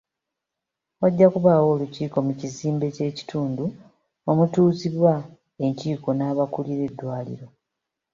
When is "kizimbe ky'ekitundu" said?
2.39-3.65